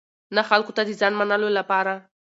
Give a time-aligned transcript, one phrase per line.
[0.35, 1.93] نه خلکو ته د ځان منلو لپاره.